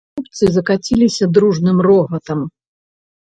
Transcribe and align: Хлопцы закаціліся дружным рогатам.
Хлопцы 0.17 0.45
закаціліся 0.55 1.27
дружным 1.35 1.77
рогатам. 1.87 2.39